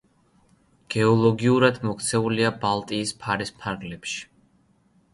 გეოლოგიურად 0.95 1.77
მოქცეულია 1.89 2.55
ბალტიის 2.65 3.15
ფარის 3.23 3.57
ფარგლებში. 3.63 4.29